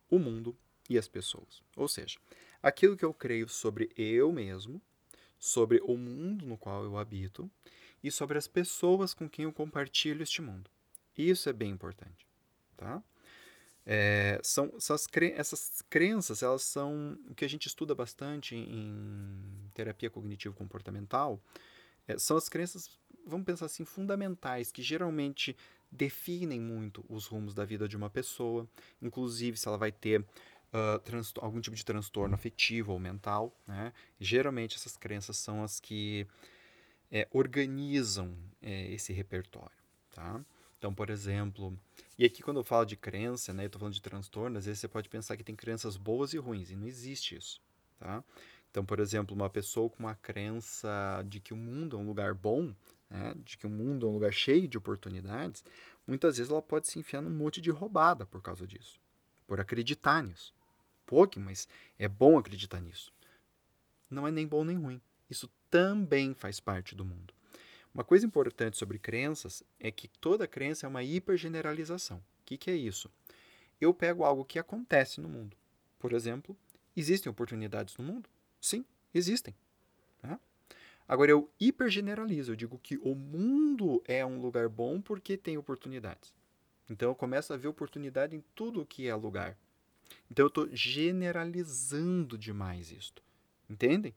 o 0.09 0.19
mundo 0.19 0.57
e 0.89 0.97
as 0.97 1.07
pessoas. 1.07 1.61
Ou 1.75 1.87
seja, 1.87 2.19
aquilo 2.61 2.97
que 2.97 3.05
eu 3.05 3.13
creio 3.13 3.47
sobre 3.47 3.91
eu 3.95 4.31
mesmo, 4.31 4.81
sobre 5.39 5.79
o 5.83 5.97
mundo 5.97 6.45
no 6.45 6.57
qual 6.57 6.83
eu 6.83 6.97
habito 6.97 7.49
e 8.03 8.11
sobre 8.11 8.37
as 8.37 8.47
pessoas 8.47 9.13
com 9.13 9.29
quem 9.29 9.45
eu 9.45 9.53
compartilho 9.53 10.23
este 10.23 10.41
mundo. 10.41 10.69
Isso 11.17 11.49
é 11.49 11.53
bem 11.53 11.71
importante, 11.71 12.27
tá? 12.75 13.03
É, 13.85 14.39
são, 14.43 14.71
cre 15.11 15.31
essas 15.31 15.81
crenças, 15.89 16.43
elas 16.43 16.61
são 16.61 17.17
o 17.27 17.33
que 17.33 17.43
a 17.43 17.49
gente 17.49 17.67
estuda 17.67 17.95
bastante 17.95 18.55
em 18.55 19.69
terapia 19.73 20.09
cognitivo-comportamental, 20.09 21.41
é, 22.07 22.17
são 22.17 22.37
as 22.37 22.49
crenças 22.49 22.99
vamos 23.25 23.45
pensar 23.45 23.65
assim, 23.65 23.85
fundamentais, 23.85 24.71
que 24.71 24.81
geralmente 24.81 25.55
definem 25.91 26.59
muito 26.59 27.05
os 27.09 27.25
rumos 27.25 27.53
da 27.53 27.65
vida 27.65 27.87
de 27.87 27.97
uma 27.97 28.09
pessoa, 28.09 28.67
inclusive 29.01 29.57
se 29.57 29.67
ela 29.67 29.77
vai 29.77 29.91
ter 29.91 30.21
uh, 30.21 31.39
algum 31.39 31.59
tipo 31.59 31.75
de 31.75 31.83
transtorno 31.83 32.33
afetivo 32.33 32.93
ou 32.93 32.99
mental. 32.99 33.55
Né? 33.67 33.93
Geralmente 34.19 34.75
essas 34.75 34.95
crenças 34.95 35.37
são 35.37 35.63
as 35.63 35.79
que 35.79 36.25
é, 37.11 37.27
organizam 37.31 38.35
é, 38.61 38.91
esse 38.91 39.11
repertório. 39.11 39.71
Tá? 40.13 40.43
Então, 40.77 40.93
por 40.93 41.09
exemplo, 41.09 41.77
e 42.17 42.25
aqui 42.25 42.41
quando 42.41 42.57
eu 42.57 42.63
falo 42.63 42.85
de 42.85 42.95
crença, 42.95 43.53
né, 43.53 43.63
eu 43.63 43.67
estou 43.67 43.79
falando 43.79 43.93
de 43.93 44.01
transtorno, 44.01 44.57
às 44.57 44.65
vezes 44.65 44.79
você 44.79 44.87
pode 44.87 45.09
pensar 45.09 45.37
que 45.37 45.43
tem 45.43 45.55
crenças 45.55 45.95
boas 45.95 46.33
e 46.33 46.37
ruins, 46.37 46.71
e 46.71 46.75
não 46.75 46.87
existe 46.87 47.35
isso. 47.35 47.61
Tá? 47.99 48.23
Então, 48.71 48.85
por 48.85 48.99
exemplo, 49.01 49.35
uma 49.35 49.49
pessoa 49.49 49.89
com 49.89 49.99
uma 49.99 50.15
crença 50.15 51.23
de 51.27 51.41
que 51.41 51.53
o 51.53 51.57
mundo 51.57 51.97
é 51.97 51.99
um 51.99 52.07
lugar 52.07 52.33
bom, 52.33 52.73
né, 53.09 53.35
de 53.43 53.57
que 53.57 53.67
o 53.67 53.69
mundo 53.69 54.07
é 54.07 54.09
um 54.09 54.13
lugar 54.13 54.31
cheio 54.31 54.67
de 54.67 54.77
oportunidades, 54.77 55.63
muitas 56.07 56.37
vezes 56.37 56.49
ela 56.49 56.61
pode 56.61 56.87
se 56.87 56.97
enfiar 56.97 57.21
num 57.21 57.29
monte 57.29 57.59
de 57.59 57.69
roubada 57.69 58.25
por 58.25 58.41
causa 58.41 58.65
disso, 58.65 58.99
por 59.45 59.59
acreditar 59.59 60.23
nisso. 60.23 60.55
Pouco, 61.05 61.37
mas 61.37 61.67
é 61.99 62.07
bom 62.07 62.37
acreditar 62.37 62.79
nisso. 62.79 63.13
Não 64.09 64.25
é 64.25 64.31
nem 64.31 64.47
bom 64.47 64.63
nem 64.63 64.77
ruim. 64.77 65.01
Isso 65.29 65.49
também 65.69 66.33
faz 66.33 66.61
parte 66.61 66.95
do 66.95 67.03
mundo. 67.03 67.33
Uma 67.93 68.05
coisa 68.05 68.25
importante 68.25 68.77
sobre 68.77 68.97
crenças 68.97 69.61
é 69.77 69.91
que 69.91 70.07
toda 70.07 70.47
crença 70.47 70.85
é 70.85 70.89
uma 70.89 71.03
hipergeneralização. 71.03 72.17
O 72.17 72.45
que, 72.45 72.57
que 72.57 72.71
é 72.71 72.75
isso? 72.75 73.11
Eu 73.81 73.93
pego 73.93 74.23
algo 74.23 74.45
que 74.45 74.57
acontece 74.57 75.19
no 75.19 75.27
mundo. 75.27 75.57
Por 75.99 76.13
exemplo, 76.13 76.55
existem 76.95 77.29
oportunidades 77.29 77.97
no 77.97 78.03
mundo? 78.05 78.29
Sim, 78.61 78.85
existem. 79.13 79.55
Tá? 80.21 80.39
Agora 81.07 81.31
eu 81.31 81.49
hipergeneralizo, 81.59 82.51
eu 82.51 82.55
digo 82.55 82.77
que 82.77 82.97
o 82.99 83.15
mundo 83.15 84.01
é 84.05 84.25
um 84.25 84.39
lugar 84.39 84.69
bom 84.69 85.01
porque 85.01 85.35
tem 85.35 85.57
oportunidades. 85.57 86.33
Então 86.89 87.09
eu 87.09 87.15
começo 87.15 87.51
a 87.53 87.57
ver 87.57 87.67
oportunidade 87.67 88.35
em 88.35 88.43
tudo 88.53 88.85
que 88.85 89.07
é 89.07 89.15
lugar. 89.15 89.57
Então 90.29 90.45
eu 90.45 90.47
estou 90.47 90.69
generalizando 90.71 92.37
demais 92.37 92.91
isto. 92.91 93.23
Entendem? 93.69 94.13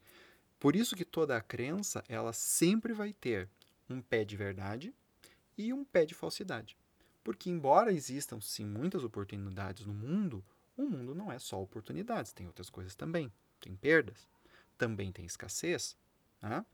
Por 0.61 0.77
isso 0.77 0.97
que 0.97 1.05
toda 1.05 1.37
a 1.37 1.41
crença, 1.41 2.05
ela 2.09 2.33
sempre 2.33 2.93
vai 2.93 3.13
ter 3.13 3.49
um 3.89 4.01
pé 4.01 4.25
de 4.25 4.37
verdade 4.37 4.95
e 5.57 5.73
um 5.73 5.85
pé 5.85 6.05
de 6.05 6.15
falsidade. 6.15 6.77
Porque 7.23 7.49
embora 7.49 7.93
existam 7.93 8.41
sim 8.41 8.67
muitas 8.67 9.05
oportunidades 9.05 9.87
no 9.87 9.95
mundo, 9.95 10.45
o 10.77 10.85
mundo 10.85 11.15
não 11.15 11.33
é 11.33 11.39
só 11.39 11.63
oportunidades, 11.63 12.33
tem 12.33 12.47
outras 12.47 12.69
coisas 12.69 12.95
também. 12.95 13.33
Tem 13.61 13.75
perdas, 13.75 14.29
também 14.77 15.13
tem 15.13 15.25
escassez. 15.25 15.97
Né? 16.43 16.65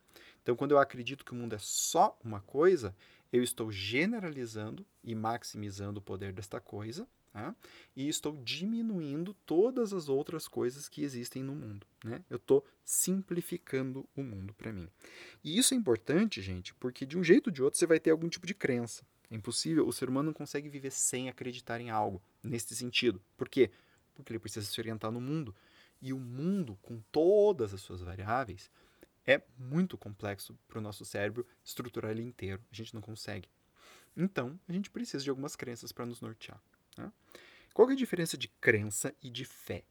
Então, 0.43 0.57
quando 0.57 0.73
eu 0.73 0.79
acredito 0.79 1.25
que 1.25 1.33
o 1.33 1.35
mundo 1.35 1.55
é 1.55 1.59
só 1.59 2.19
uma 2.25 2.41
coisa, 2.41 2.95
eu 3.33 3.43
estou 3.43 3.71
generalizando 3.71 4.85
e 5.05 5.15
maximizando 5.15 6.01
o 6.01 6.03
poder 6.03 6.33
desta 6.33 6.61
coisa, 6.61 7.07
né? 7.33 7.55
e 7.95 8.09
estou 8.09 8.37
diminuindo 8.43 9.35
todas 9.47 9.93
as 9.93 10.09
outras 10.09 10.49
coisas 10.49 10.89
que 10.89 11.03
existem 11.03 11.43
no 11.43 11.55
mundo. 11.55 11.87
Né? 12.05 12.25
Eu 12.29 12.37
estou 12.37 12.67
simplificando 12.85 14.09
o 14.17 14.23
mundo 14.23 14.53
para 14.55 14.73
mim. 14.73 14.89
E 15.45 15.57
isso 15.57 15.75
é 15.75 15.77
importante, 15.77 16.43
gente, 16.43 16.75
porque 16.75 17.07
de 17.07 17.17
um 17.17 17.23
jeito 17.23 17.49
ou 17.49 17.53
de 17.53 17.63
outro 17.63 17.79
você 17.79 17.87
vai 17.87 18.01
ter 18.01 18.11
algum 18.11 18.29
tipo 18.29 18.47
de 18.47 18.55
crença. 18.55 19.05
É 19.31 19.37
impossível, 19.37 19.87
o 19.87 19.93
ser 19.93 20.09
humano 20.09 20.27
não 20.27 20.35
consegue 20.35 20.69
viver 20.69 20.91
sem 20.91 21.29
acreditar 21.29 21.81
em 21.81 21.89
algo, 21.89 22.21
nesse 22.43 22.75
sentido. 22.75 23.23
Por 23.37 23.49
quê? 23.49 23.71
Porque 24.15 24.33
ele 24.33 24.41
precisa 24.41 24.67
se 24.67 24.81
orientar 24.81 25.13
no 25.13 25.21
mundo. 25.21 25.55
E 26.01 26.13
o 26.13 26.19
mundo, 26.19 26.79
com 26.83 27.01
todas 27.13 27.75
as 27.75 27.81
suas 27.81 28.01
variáveis, 28.01 28.71
é 29.27 29.43
muito 29.59 29.99
complexo 29.99 30.59
para 30.67 30.79
o 30.79 30.83
nosso 30.83 31.05
cérebro 31.05 31.47
estruturar 31.65 32.11
ele 32.11 32.23
inteiro. 32.23 32.63
A 32.71 32.75
gente 32.75 32.95
não 32.95 33.03
consegue. 33.03 33.49
Então, 34.17 34.59
a 34.69 34.73
gente 34.73 34.91
precisa 34.91 35.23
de 35.23 35.31
algumas 35.31 35.55
crenças 35.55 35.93
para 35.93 36.07
nos 36.07 36.21
nortear. 36.21 36.61
Né? 36.97 37.13
Qual 37.73 37.89
é 37.91 37.93
a 37.93 37.97
diferença 37.97 38.37
de 38.37 38.49
crença 38.49 39.15
e 39.23 39.31
de 39.31 39.45
fé? 39.45 39.85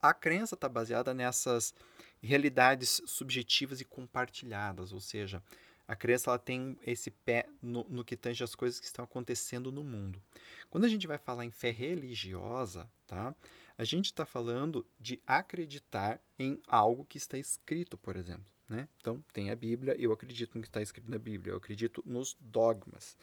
A 0.00 0.12
crença 0.12 0.54
está 0.54 0.68
baseada 0.68 1.14
nessas 1.14 1.74
realidades 2.20 3.00
subjetivas 3.06 3.80
e 3.80 3.84
compartilhadas, 3.84 4.92
ou 4.92 5.00
seja, 5.00 5.42
a 5.86 5.94
crença 5.94 6.30
ela 6.30 6.38
tem 6.38 6.76
esse 6.84 7.10
pé 7.10 7.46
no, 7.62 7.84
no, 7.88 8.04
que 8.04 8.16
tange 8.16 8.42
as 8.42 8.54
coisas 8.54 8.80
que 8.80 8.86
estão 8.86 9.04
acontecendo 9.04 9.70
no 9.70 9.84
mundo. 9.84 10.20
Quando 10.68 10.84
a 10.84 10.88
gente 10.88 11.06
vai 11.06 11.16
falar 11.16 11.44
em 11.44 11.50
fé 11.50 11.70
religiosa, 11.70 12.90
tá? 13.06 13.34
A 13.78 13.84
gente 13.84 14.06
está 14.06 14.24
falando 14.24 14.86
de 14.98 15.20
acreditar 15.26 16.20
em 16.38 16.60
algo 16.66 17.04
que 17.04 17.18
está 17.18 17.36
escrito, 17.36 17.98
por 17.98 18.16
exemplo. 18.16 18.46
Né? 18.68 18.88
Então, 18.98 19.22
tem 19.32 19.50
a 19.50 19.56
Bíblia, 19.56 19.94
eu 19.98 20.12
acredito 20.12 20.54
no 20.54 20.62
que 20.62 20.68
está 20.68 20.82
escrito 20.82 21.10
na 21.10 21.18
Bíblia, 21.18 21.52
eu 21.52 21.56
acredito 21.56 22.02
nos 22.04 22.36
dogmas. 22.40 23.16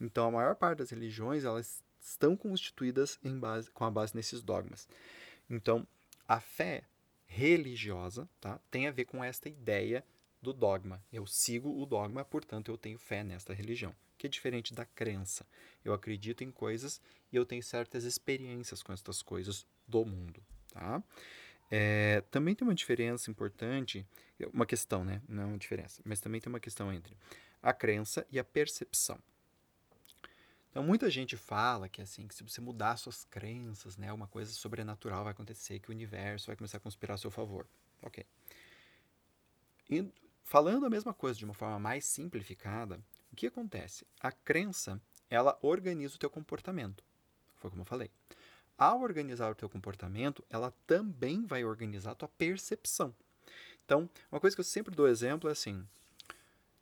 Então, 0.00 0.26
a 0.26 0.30
maior 0.30 0.56
parte 0.56 0.78
das 0.78 0.90
religiões 0.90 1.44
elas 1.44 1.82
estão 2.00 2.36
constituídas 2.36 3.18
base, 3.22 3.70
com 3.70 3.84
a 3.84 3.90
base 3.90 4.16
nesses 4.16 4.42
dogmas. 4.42 4.88
Então, 5.48 5.86
a 6.26 6.40
fé 6.40 6.84
religiosa 7.26 8.28
tá, 8.40 8.58
tem 8.70 8.88
a 8.88 8.90
ver 8.90 9.04
com 9.04 9.22
esta 9.22 9.48
ideia 9.48 10.04
do 10.42 10.52
dogma. 10.52 11.02
Eu 11.12 11.26
sigo 11.26 11.80
o 11.80 11.86
dogma, 11.86 12.24
portanto, 12.24 12.70
eu 12.70 12.78
tenho 12.78 12.98
fé 12.98 13.22
nesta 13.22 13.52
religião, 13.52 13.94
que 14.16 14.26
é 14.26 14.30
diferente 14.30 14.74
da 14.74 14.84
crença. 14.84 15.46
Eu 15.84 15.92
acredito 15.92 16.42
em 16.42 16.50
coisas 16.50 17.00
e 17.30 17.36
eu 17.36 17.44
tenho 17.44 17.62
certas 17.62 18.04
experiências 18.04 18.82
com 18.82 18.92
estas 18.92 19.22
coisas 19.22 19.66
do 19.88 20.04
mundo. 20.04 20.42
Tá? 20.72 21.02
É, 21.70 22.22
também 22.30 22.54
tem 22.54 22.66
uma 22.66 22.74
diferença 22.74 23.30
importante, 23.30 24.06
uma 24.52 24.66
questão, 24.66 25.04
né? 25.04 25.20
Não 25.28 25.42
é 25.42 25.46
uma 25.46 25.58
diferença, 25.58 26.02
mas 26.04 26.20
também 26.20 26.40
tem 26.40 26.50
uma 26.50 26.60
questão 26.60 26.92
entre 26.92 27.16
a 27.62 27.72
crença 27.72 28.26
e 28.30 28.38
a 28.38 28.44
percepção. 28.44 29.18
Então, 30.70 30.82
muita 30.82 31.10
gente 31.10 31.36
fala 31.36 31.88
que 31.88 32.00
assim, 32.00 32.28
que 32.28 32.34
se 32.34 32.42
você 32.42 32.60
mudar 32.60 32.96
suas 32.96 33.24
crenças, 33.24 33.96
né, 33.96 34.12
uma 34.12 34.28
coisa 34.28 34.52
sobrenatural 34.52 35.24
vai 35.24 35.32
acontecer, 35.32 35.80
que 35.80 35.90
o 35.90 35.94
universo 35.94 36.46
vai 36.46 36.56
começar 36.56 36.76
a 36.76 36.80
conspirar 36.80 37.14
a 37.14 37.18
seu 37.18 37.30
favor. 37.30 37.66
Ok. 38.02 38.24
E 39.90 40.08
falando 40.44 40.86
a 40.86 40.90
mesma 40.90 41.12
coisa 41.12 41.38
de 41.38 41.44
uma 41.44 41.54
forma 41.54 41.78
mais 41.78 42.04
simplificada, 42.04 43.02
o 43.32 43.36
que 43.36 43.46
acontece? 43.46 44.06
A 44.20 44.30
crença, 44.30 45.00
ela 45.28 45.58
organiza 45.62 46.16
o 46.16 46.18
teu 46.18 46.30
comportamento. 46.30 47.02
Foi 47.56 47.70
como 47.70 47.82
eu 47.82 47.86
falei. 47.86 48.10
Ao 48.78 49.00
organizar 49.00 49.50
o 49.50 49.56
teu 49.56 49.68
comportamento, 49.68 50.44
ela 50.48 50.72
também 50.86 51.44
vai 51.44 51.64
organizar 51.64 52.12
a 52.12 52.14
tua 52.14 52.28
percepção. 52.28 53.12
Então, 53.84 54.08
uma 54.30 54.40
coisa 54.40 54.54
que 54.54 54.60
eu 54.60 54.64
sempre 54.64 54.94
dou 54.94 55.08
exemplo 55.08 55.48
é 55.48 55.52
assim: 55.52 55.84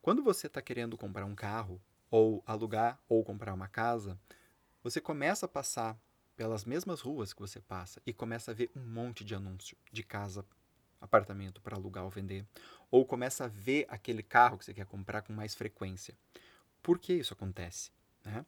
quando 0.03 0.23
você 0.23 0.47
está 0.47 0.61
querendo 0.61 0.99
comprar 0.99 1.25
um 1.25 1.35
carro, 1.35 1.81
ou 2.11 2.43
alugar 2.47 3.01
ou 3.09 3.25
comprar 3.25 3.55
uma 3.55 3.67
casa, 3.67 4.19
você 4.83 5.01
começa 5.01 5.47
a 5.47 5.49
passar 5.49 5.99
pelas 6.37 6.65
mesmas 6.65 7.01
ruas 7.01 7.33
que 7.33 7.41
você 7.41 7.61
passa 7.61 8.01
e 8.07 8.13
começa 8.13 8.51
a 8.51 8.55
ver 8.55 8.71
um 8.77 8.81
monte 8.81 9.25
de 9.25 9.35
anúncio 9.35 9.77
de 9.91 10.03
casa, 10.03 10.45
apartamento 11.01 11.61
para 11.61 11.77
alugar 11.77 12.05
ou 12.05 12.11
vender, 12.11 12.47
ou 12.91 13.05
começa 13.05 13.45
a 13.45 13.49
ver 13.49 13.87
aquele 13.89 14.23
carro 14.23 14.59
que 14.59 14.65
você 14.65 14.75
quer 14.75 14.87
comprar 14.87 15.23
com 15.23 15.33
mais 15.33 15.55
frequência. 15.55 16.15
Por 16.83 16.99
que 16.99 17.15
isso 17.15 17.33
acontece? 17.33 17.91
Né? 18.25 18.45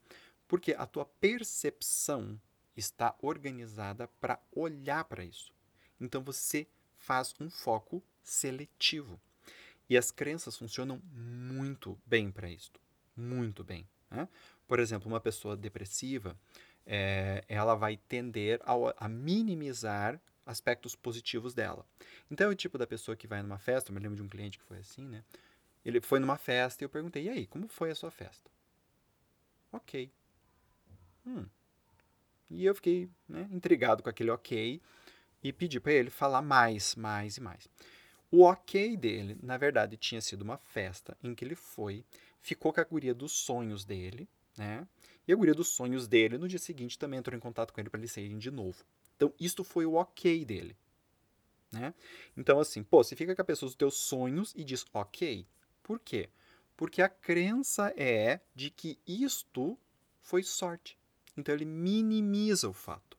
Porque 0.47 0.75
a 0.75 0.87
tua 0.87 1.05
percepção 1.05 2.38
está 2.78 3.14
organizada 3.20 4.08
para 4.20 4.40
olhar 4.52 5.04
para 5.04 5.25
isso. 5.25 5.52
Então 6.00 6.23
você 6.23 6.66
faz 6.97 7.35
um 7.40 7.50
foco 7.50 8.02
seletivo. 8.23 9.20
E 9.90 9.97
as 9.97 10.11
crenças 10.11 10.56
funcionam 10.56 11.00
muito 11.12 11.99
bem 12.06 12.30
para 12.30 12.50
isso 12.50 12.73
muito 13.18 13.64
bem. 13.64 13.87
Né? 14.11 14.28
Por 14.66 14.78
exemplo, 14.78 15.08
uma 15.08 15.20
pessoa 15.20 15.56
depressiva, 15.56 16.38
é, 16.87 17.44
ela 17.49 17.75
vai 17.75 17.97
tender 17.97 18.61
a, 18.64 18.75
a, 19.04 19.08
minimizar 19.08 20.20
aspectos 20.47 20.94
positivos 20.94 21.52
dela. 21.52 21.85
Então, 22.30 22.47
é 22.47 22.50
o 22.50 22.54
tipo 22.54 22.78
da 22.78 22.87
pessoa 22.87 23.16
que 23.16 23.26
vai 23.26 23.42
numa 23.42 23.58
festa, 23.58 23.90
eu 23.90 23.94
me 23.94 24.00
lembro 24.00 24.16
de 24.16 24.23
um 24.23 24.28
cliente 24.28 24.58
que 24.58 24.64
foi 24.64 24.78
assim, 24.78 25.06
né? 25.06 25.23
Ele 25.85 26.00
foi 26.00 26.18
numa 26.18 26.38
festa 26.38 26.82
e 26.82 26.87
eu 26.87 26.88
perguntei, 26.88 27.25
e 27.25 27.28
aí, 27.28 27.47
como 27.47 27.68
foi 27.68 27.90
a 27.90 27.94
sua 27.94 28.11
festa? 28.11 28.50
Ok. 29.73 30.11
Hum. 31.26 31.47
E 32.50 32.64
eu 32.64 32.75
fiquei 32.75 33.09
né, 33.28 33.49
intrigado 33.50 34.02
com 34.02 34.09
aquele 34.09 34.31
ok 34.31 34.81
e 35.43 35.52
pedi 35.52 35.78
para 35.78 35.93
ele 35.93 36.11
falar 36.11 36.43
mais, 36.43 36.95
mais 36.95 37.37
e 37.37 37.40
mais. 37.40 37.69
O 38.31 38.43
ok 38.43 38.97
dele, 38.97 39.38
na 39.43 39.57
verdade, 39.57 39.97
tinha 39.97 40.21
sido 40.21 40.43
uma 40.43 40.59
festa 40.59 41.17
em 41.23 41.35
que 41.35 41.45
ele 41.45 41.55
foi 41.55 42.05
ficou 42.40 42.73
com 42.73 42.81
a 42.81 42.85
guria 42.85 43.14
dos 43.14 43.33
sonhos 43.33 43.85
dele, 43.85 44.28
né? 44.57 44.87
E 45.26 45.33
a 45.33 45.37
guria 45.37 45.55
dos 45.55 45.69
sonhos 45.69 46.09
dele, 46.09 46.38
no 46.38 46.49
dia 46.49 46.59
seguinte, 46.59 46.99
também 46.99 47.19
entrou 47.19 47.37
em 47.37 47.40
contato 47.40 47.73
com 47.73 47.81
ele 47.81 47.90
para 47.90 48.00
eles 48.00 48.12
saírem 48.12 48.38
de 48.38 48.50
novo. 48.50 48.83
Então, 49.17 49.33
isto 49.38 49.62
foi 49.62 49.85
o 49.85 49.95
ok 49.95 50.45
dele. 50.45 50.76
Né? 51.71 51.93
Então, 52.35 52.59
assim, 52.59 52.83
pô, 52.83 53.05
você 53.05 53.14
fica 53.14 53.35
com 53.35 53.43
a 53.43 53.45
pessoa 53.45 53.69
dos 53.69 53.76
teus 53.76 53.95
sonhos 53.95 54.55
e 54.57 54.64
diz 54.64 54.87
ok. 54.93 55.47
Por 55.83 55.99
quê? 56.00 56.31
Porque 56.76 57.02
a 57.02 57.09
crença 57.09 57.93
é 57.97 58.40
de 58.55 58.71
que 58.71 58.99
isto 59.07 59.78
foi 60.23 60.43
sorte. 60.43 60.99
Então, 61.38 61.54
ele 61.54 61.64
minimiza 61.64 62.68
o 62.68 62.73
fato. 62.73 63.16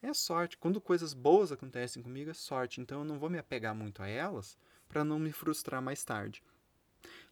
É 0.00 0.12
sorte. 0.12 0.56
Quando 0.56 0.80
coisas 0.80 1.14
boas 1.14 1.50
acontecem 1.50 2.02
comigo, 2.02 2.30
é 2.30 2.34
sorte. 2.34 2.80
Então, 2.80 3.00
eu 3.00 3.04
não 3.04 3.18
vou 3.18 3.30
me 3.30 3.38
apegar 3.38 3.74
muito 3.74 4.02
a 4.02 4.08
elas 4.08 4.56
para 4.88 5.02
não 5.04 5.18
me 5.18 5.32
frustrar 5.32 5.80
mais 5.80 6.04
tarde. 6.04 6.42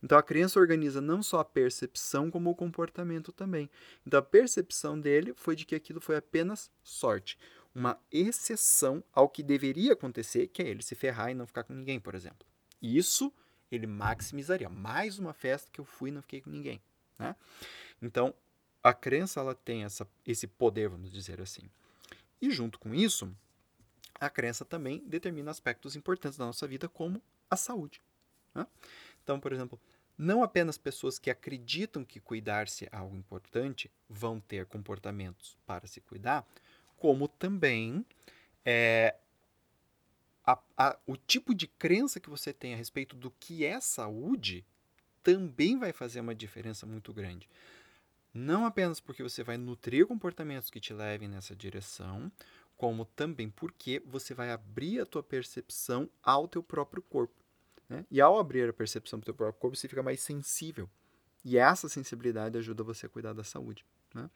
Então 0.03 0.19
a 0.19 0.23
crença 0.23 0.59
organiza 0.59 1.01
não 1.01 1.23
só 1.23 1.41
a 1.41 1.45
percepção, 1.45 2.31
como 2.31 2.51
o 2.51 2.55
comportamento 2.55 3.33
também. 3.33 3.71
Então 4.07 4.19
a 4.19 4.23
percepção 4.23 4.99
dele 4.99 5.35
foi 5.35 5.55
de 5.55 5.65
que 5.65 5.75
aquilo 5.75 6.01
foi 6.01 6.17
apenas 6.17 6.71
sorte. 6.83 7.39
Uma 7.75 8.01
exceção 8.11 9.05
ao 9.13 9.29
que 9.29 9.43
deveria 9.43 9.93
acontecer, 9.93 10.49
que 10.49 10.63
é 10.63 10.69
ele 10.69 10.83
se 10.83 10.95
ferrar 10.95 11.31
e 11.31 11.35
não 11.35 11.47
ficar 11.47 11.65
com 11.65 11.73
ninguém, 11.73 12.01
por 12.01 12.15
exemplo. 12.15 12.47
Isso 12.83 13.33
ele 13.71 13.87
maximizaria. 13.87 14.69
Mais 14.69 15.19
uma 15.19 15.33
festa 15.33 15.71
que 15.71 15.81
eu 15.81 15.85
fui 15.85 16.11
e 16.11 16.13
não 16.13 16.23
fiquei 16.23 16.41
com 16.41 16.51
ninguém. 16.51 16.83
Né? 17.19 17.37
Então, 18.03 18.35
a 18.83 18.93
crença 18.93 19.41
ela 19.41 19.55
tem 19.55 19.85
essa, 19.85 20.07
esse 20.27 20.47
poder, 20.47 20.89
vamos 20.89 21.11
dizer 21.11 21.41
assim. 21.41 21.69
E 22.41 22.51
junto 22.51 22.79
com 22.79 22.95
isso, 22.95 23.31
a 24.19 24.31
crença 24.31 24.65
também 24.65 25.03
determina 25.07 25.51
aspectos 25.51 25.97
importantes 25.97 26.39
da 26.39 26.47
nossa 26.47 26.67
vida, 26.67 26.89
como 26.89 27.23
a 27.49 27.57
saúde. 27.57 28.01
Né? 28.55 28.67
Então, 29.23 29.39
por 29.39 29.53
exemplo, 29.53 29.81
não 30.17 30.43
apenas 30.43 30.77
pessoas 30.77 31.19
que 31.19 31.31
acreditam 31.31 32.05
que 32.05 32.21
cuidar-se 32.21 32.85
é 32.87 32.89
algo 32.93 33.17
importante 33.17 33.91
vão 34.09 34.41
ter 34.41 34.67
comportamentos 34.67 35.57
para 35.67 35.87
se 35.87 36.01
cuidar, 36.01 36.47
como 36.97 37.27
também 37.27 38.05
é, 38.65 39.17
a, 40.45 40.59
a, 40.77 40.99
o 41.07 41.17
tipo 41.17 41.55
de 41.55 41.67
crença 41.67 42.21
que 42.21 42.29
você 42.29 42.53
tem 42.53 42.75
a 42.75 42.77
respeito 42.77 43.17
do 43.17 43.31
que 43.31 43.65
é 43.65 43.81
saúde 43.81 44.65
também 45.23 45.79
vai 45.79 45.93
fazer 45.93 46.21
uma 46.21 46.35
diferença 46.35 46.87
muito 46.87 47.13
grande. 47.13 47.49
Não 48.33 48.65
apenas 48.65 49.01
porque 49.01 49.23
você 49.23 49.43
vai 49.43 49.57
nutrir 49.57 50.07
comportamentos 50.07 50.71
que 50.71 50.81
te 50.81 50.93
levem 50.93 51.29
nessa 51.29 51.55
direção, 51.55 52.31
como 52.77 53.05
também 53.05 53.51
porque 53.51 54.03
você 54.07 54.33
vai 54.33 54.51
abrir 54.51 55.01
a 55.01 55.07
tua 55.07 55.23
percepção 55.23 56.09
ao 56.23 56.49
teu 56.49 56.63
próprio 56.63 57.03
corpo. 57.03 57.35
Né? 57.89 58.07
E 58.11 58.21
ao 58.21 58.39
abrir 58.39 58.69
a 58.69 58.73
percepção 58.73 59.19
do 59.19 59.25
teu 59.25 59.35
próprio 59.35 59.61
corpo, 59.61 59.77
você 59.77 59.89
fica 59.89 60.03
mais 60.03 60.21
sensível. 60.21 60.89
E 61.45 61.59
essa 61.59 61.89
sensibilidade 61.89 62.57
ajuda 62.57 62.85
você 62.85 63.07
a 63.07 63.09
cuidar 63.09 63.33
da 63.33 63.43
saúde. 63.43 63.85
Né? 64.15 64.31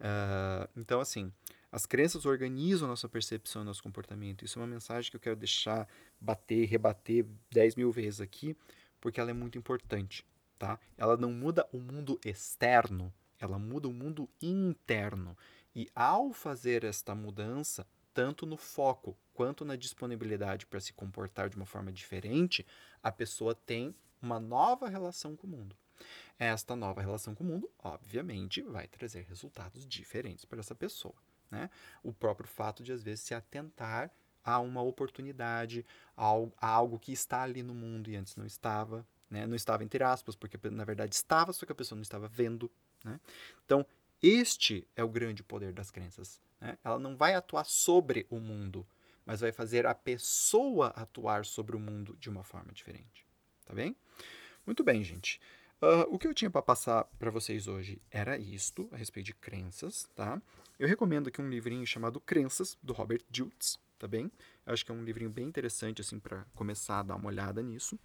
Uh, 0.00 0.68
então, 0.76 1.00
assim, 1.00 1.32
as 1.70 1.86
crenças 1.86 2.24
organizam 2.24 2.88
nossa 2.88 3.08
percepção 3.08 3.62
e 3.62 3.64
nosso 3.64 3.82
comportamento. 3.82 4.44
Isso 4.44 4.58
é 4.58 4.62
uma 4.62 4.68
mensagem 4.68 5.10
que 5.10 5.16
eu 5.16 5.20
quero 5.20 5.36
deixar 5.36 5.88
bater, 6.20 6.66
rebater 6.66 7.26
10 7.52 7.76
mil 7.76 7.90
vezes 7.90 8.20
aqui, 8.20 8.56
porque 9.00 9.20
ela 9.20 9.30
é 9.30 9.34
muito 9.34 9.58
importante. 9.58 10.24
Tá? 10.58 10.78
Ela 10.96 11.16
não 11.16 11.32
muda 11.32 11.68
o 11.72 11.78
mundo 11.78 12.18
externo, 12.24 13.12
ela 13.44 13.58
muda 13.58 13.88
o 13.88 13.92
mundo 13.92 14.28
interno. 14.40 15.36
E 15.74 15.88
ao 15.94 16.32
fazer 16.32 16.84
esta 16.84 17.14
mudança, 17.14 17.86
tanto 18.12 18.46
no 18.46 18.56
foco 18.56 19.16
quanto 19.32 19.64
na 19.64 19.76
disponibilidade 19.76 20.66
para 20.66 20.80
se 20.80 20.92
comportar 20.92 21.48
de 21.48 21.56
uma 21.56 21.66
forma 21.66 21.92
diferente, 21.92 22.66
a 23.02 23.10
pessoa 23.10 23.54
tem 23.54 23.94
uma 24.22 24.38
nova 24.38 24.88
relação 24.88 25.36
com 25.36 25.46
o 25.46 25.50
mundo. 25.50 25.76
Esta 26.38 26.74
nova 26.74 27.00
relação 27.00 27.34
com 27.34 27.44
o 27.44 27.46
mundo, 27.46 27.70
obviamente, 27.78 28.62
vai 28.62 28.86
trazer 28.88 29.22
resultados 29.28 29.86
diferentes 29.86 30.44
para 30.44 30.60
essa 30.60 30.74
pessoa. 30.74 31.14
Né? 31.50 31.70
O 32.02 32.12
próprio 32.12 32.48
fato 32.48 32.82
de, 32.82 32.92
às 32.92 33.02
vezes, 33.02 33.24
se 33.24 33.34
atentar 33.34 34.10
a 34.44 34.58
uma 34.60 34.82
oportunidade, 34.82 35.86
a 36.16 36.26
algo 36.66 36.98
que 36.98 37.12
está 37.12 37.42
ali 37.42 37.62
no 37.62 37.74
mundo 37.74 38.10
e 38.10 38.16
antes 38.16 38.36
não 38.36 38.44
estava. 38.44 39.06
Né? 39.30 39.46
Não 39.46 39.56
estava 39.56 39.82
entre 39.82 40.04
aspas, 40.04 40.36
porque 40.36 40.58
na 40.70 40.84
verdade 40.84 41.14
estava, 41.14 41.52
só 41.52 41.64
que 41.64 41.72
a 41.72 41.74
pessoa 41.74 41.96
não 41.96 42.02
estava 42.02 42.28
vendo. 42.28 42.70
Né? 43.04 43.20
Então, 43.64 43.86
este 44.22 44.88
é 44.96 45.04
o 45.04 45.08
grande 45.08 45.42
poder 45.42 45.72
das 45.72 45.90
crenças. 45.90 46.40
Né? 46.60 46.78
Ela 46.82 46.98
não 46.98 47.16
vai 47.16 47.34
atuar 47.34 47.64
sobre 47.64 48.26
o 48.30 48.40
mundo, 48.40 48.86
mas 49.26 49.40
vai 49.40 49.52
fazer 49.52 49.86
a 49.86 49.94
pessoa 49.94 50.88
atuar 50.96 51.44
sobre 51.44 51.76
o 51.76 51.80
mundo 51.80 52.16
de 52.18 52.30
uma 52.30 52.42
forma 52.42 52.72
diferente. 52.72 53.26
Tá 53.64 53.74
bem? 53.74 53.94
Muito 54.66 54.82
bem, 54.82 55.04
gente. 55.04 55.40
Uh, 55.82 56.08
o 56.08 56.18
que 56.18 56.26
eu 56.26 56.32
tinha 56.32 56.50
para 56.50 56.62
passar 56.62 57.04
para 57.18 57.30
vocês 57.30 57.66
hoje 57.66 58.00
era 58.10 58.38
isto, 58.38 58.88
a 58.90 58.96
respeito 58.96 59.26
de 59.26 59.34
crenças, 59.34 60.08
tá? 60.14 60.40
Eu 60.78 60.88
recomendo 60.88 61.28
aqui 61.28 61.42
um 61.42 61.50
livrinho 61.50 61.86
chamado 61.86 62.20
Crenças, 62.20 62.78
do 62.82 62.92
Robert 62.92 63.22
Diltz, 63.28 63.78
tá 63.98 64.08
bem? 64.08 64.32
Eu 64.64 64.72
acho 64.72 64.84
que 64.84 64.90
é 64.90 64.94
um 64.94 65.04
livrinho 65.04 65.30
bem 65.30 65.46
interessante, 65.46 66.00
assim, 66.00 66.18
para 66.18 66.46
começar 66.54 67.00
a 67.00 67.02
dar 67.02 67.16
uma 67.16 67.28
olhada 67.28 67.62
nisso. 67.62 67.98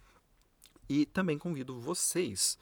E 0.88 1.06
também 1.06 1.38
convido 1.38 1.80
vocês 1.80 2.58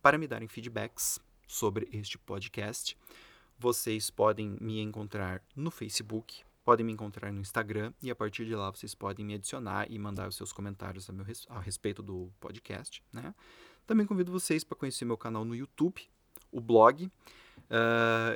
para 0.00 0.16
me 0.16 0.26
darem 0.26 0.48
feedbacks 0.48 1.20
sobre 1.52 1.88
este 1.92 2.18
podcast. 2.18 2.96
Vocês 3.58 4.08
podem 4.10 4.56
me 4.60 4.80
encontrar 4.80 5.42
no 5.54 5.70
Facebook, 5.70 6.42
podem 6.64 6.86
me 6.86 6.92
encontrar 6.92 7.30
no 7.30 7.40
Instagram 7.40 7.92
e 8.02 8.10
a 8.10 8.16
partir 8.16 8.46
de 8.46 8.54
lá 8.54 8.70
vocês 8.70 8.94
podem 8.94 9.22
me 9.24 9.34
adicionar 9.34 9.90
e 9.90 9.98
mandar 9.98 10.28
os 10.28 10.36
seus 10.36 10.52
comentários 10.52 11.10
a, 11.10 11.12
meu, 11.12 11.26
a 11.48 11.60
respeito 11.60 12.02
do 12.02 12.32
podcast. 12.40 13.04
Né? 13.12 13.34
Também 13.86 14.06
convido 14.06 14.32
vocês 14.32 14.64
para 14.64 14.78
conhecer 14.78 15.04
meu 15.04 15.18
canal 15.18 15.44
no 15.44 15.54
YouTube, 15.54 16.00
o 16.50 16.60
blog. 16.60 17.04
Uh, 17.04 17.12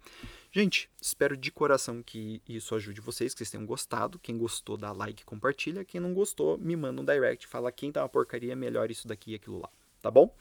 Gente, 0.51 0.89
espero 1.01 1.35
de 1.35 1.51
coração 1.51 2.03
que 2.03 2.41
isso 2.47 2.75
ajude 2.75 3.01
vocês, 3.01 3.33
que 3.33 3.39
vocês 3.39 3.51
tenham 3.51 3.65
gostado. 3.65 4.19
Quem 4.19 4.37
gostou, 4.37 4.77
dá 4.77 4.91
like, 4.91 5.25
compartilha. 5.25 5.83
Quem 5.83 5.99
não 5.99 6.13
gostou, 6.13 6.57
me 6.57 6.75
manda 6.75 7.01
um 7.01 7.05
direct, 7.05 7.47
fala 7.47 7.71
quem 7.71 7.91
tá 7.91 8.01
uma 8.01 8.09
porcaria, 8.09 8.55
melhor 8.55 8.91
isso 8.91 9.07
daqui 9.07 9.31
e 9.31 9.35
aquilo 9.35 9.59
lá, 9.59 9.69
tá 10.01 10.11
bom? 10.11 10.33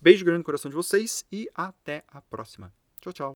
Beijo 0.00 0.24
grande 0.24 0.38
no 0.38 0.44
coração 0.44 0.70
de 0.70 0.76
vocês 0.76 1.24
e 1.30 1.48
até 1.54 2.04
a 2.08 2.20
próxima. 2.20 2.72
Tchau, 3.00 3.12
tchau. 3.12 3.32